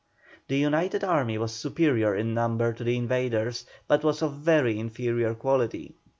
The 0.47 0.57
united 0.57 1.03
army 1.03 1.37
was 1.37 1.53
superior 1.53 2.15
in 2.15 2.33
number 2.33 2.73
to 2.73 2.83
the 2.83 2.97
invaders, 2.97 3.67
but 3.87 4.03
was 4.03 4.23
of 4.23 4.33
very 4.33 4.79
inferior 4.79 5.35
quality. 5.35 5.93